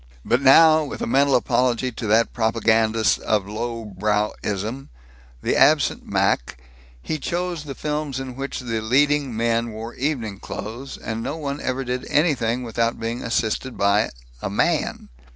But 0.25 0.41
now, 0.41 0.83
with 0.83 1.03
a 1.03 1.05
mental 1.05 1.35
apology 1.35 1.91
to 1.91 2.07
that 2.07 2.33
propagandist 2.33 3.19
of 3.19 3.43
lowbrowism, 3.45 4.89
the 5.43 5.55
absent 5.55 6.07
Mac, 6.07 6.59
he 7.03 7.19
chose 7.19 7.65
the 7.65 7.75
films 7.75 8.19
in 8.19 8.35
which 8.35 8.61
the 8.61 8.81
leading 8.81 9.37
men 9.37 9.69
wore 9.71 9.93
evening 9.93 10.39
clothes, 10.39 10.97
and 10.97 11.21
no 11.21 11.37
one 11.37 11.61
ever 11.61 11.83
did 11.83 12.07
anything 12.09 12.63
without 12.63 12.99
being 12.99 13.21
assisted 13.21 13.77
by 13.77 14.09
a 14.41 14.49
"man." 14.49 15.09